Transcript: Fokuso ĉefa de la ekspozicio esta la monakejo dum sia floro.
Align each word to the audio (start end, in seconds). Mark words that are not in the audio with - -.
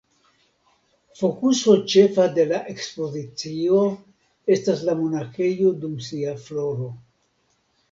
Fokuso 1.19 1.75
ĉefa 1.93 2.25
de 2.37 2.45
la 2.53 2.61
ekspozicio 2.73 3.83
esta 4.57 4.77
la 4.89 4.97
monakejo 5.05 5.77
dum 5.85 5.95
sia 6.11 6.37
floro. 6.49 6.93